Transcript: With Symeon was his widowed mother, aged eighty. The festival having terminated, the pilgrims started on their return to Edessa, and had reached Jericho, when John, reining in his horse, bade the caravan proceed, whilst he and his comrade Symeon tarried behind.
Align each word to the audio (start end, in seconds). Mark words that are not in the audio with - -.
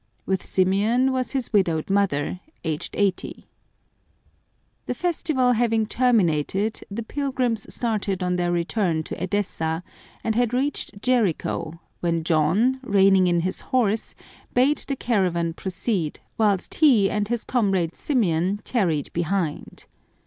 With 0.25 0.41
Symeon 0.41 1.11
was 1.11 1.33
his 1.33 1.53
widowed 1.53 1.87
mother, 1.91 2.39
aged 2.63 2.95
eighty. 2.97 3.45
The 4.87 4.95
festival 4.95 5.51
having 5.51 5.85
terminated, 5.85 6.81
the 6.89 7.03
pilgrims 7.03 7.71
started 7.71 8.23
on 8.23 8.35
their 8.35 8.51
return 8.51 9.03
to 9.03 9.23
Edessa, 9.23 9.83
and 10.23 10.33
had 10.33 10.55
reached 10.55 11.03
Jericho, 11.03 11.79
when 11.99 12.23
John, 12.23 12.79
reining 12.81 13.27
in 13.27 13.41
his 13.41 13.61
horse, 13.61 14.15
bade 14.55 14.79
the 14.79 14.95
caravan 14.95 15.53
proceed, 15.53 16.19
whilst 16.35 16.73
he 16.73 17.07
and 17.07 17.27
his 17.27 17.43
comrade 17.43 17.91
Symeon 17.91 18.61
tarried 18.63 19.13
behind. 19.13 19.85